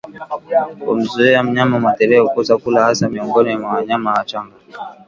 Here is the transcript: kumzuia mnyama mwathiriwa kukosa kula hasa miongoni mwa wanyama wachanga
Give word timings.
kumzuia 0.85 1.43
mnyama 1.43 1.79
mwathiriwa 1.79 2.27
kukosa 2.29 2.57
kula 2.57 2.83
hasa 2.83 3.09
miongoni 3.09 3.57
mwa 3.57 3.73
wanyama 3.73 4.11
wachanga 4.13 4.55